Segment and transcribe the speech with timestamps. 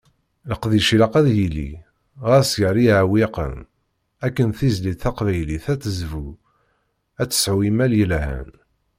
[0.49, 1.71] Leqdic ilaq ad yili,
[2.27, 3.55] ɣas gar yiɛewwiqen.
[4.25, 6.25] Akken tizlit taqbaylit ad tezbu,
[7.21, 8.49] ad tesɛu imal yelhan.